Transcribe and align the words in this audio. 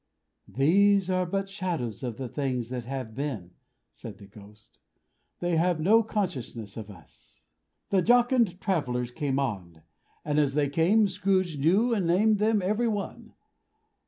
"These 0.47 1.11
are 1.11 1.27
but 1.27 1.47
shadows 1.47 2.01
of 2.01 2.17
the 2.17 2.27
things 2.27 2.69
that 2.69 2.85
have 2.85 3.13
been," 3.13 3.51
said 3.91 4.17
the 4.17 4.25
Ghost. 4.25 4.79
"They 5.41 5.57
have 5.57 5.79
no 5.79 6.01
consciousness 6.01 6.75
of 6.75 6.89
us." 6.89 7.43
The 7.91 8.01
jocund 8.01 8.59
travelers 8.59 9.11
came 9.11 9.37
on; 9.37 9.83
and 10.25 10.39
as 10.39 10.55
they 10.55 10.69
came, 10.69 11.07
Scrooge 11.07 11.59
knew 11.59 11.93
and 11.93 12.07
named 12.07 12.39
them 12.39 12.63
every 12.63 12.87
one. 12.87 13.35